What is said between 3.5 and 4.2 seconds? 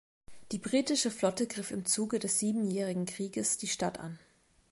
die Stadt an.